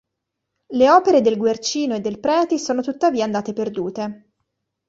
Le 0.69 0.89
opere 0.89 1.21
del 1.21 1.37
Guercino 1.37 1.93
e 1.93 1.99
del 1.99 2.19
Preti 2.19 2.57
sono 2.57 2.81
tuttavia 2.81 3.23
andate 3.23 3.53
perdute. 3.53 4.31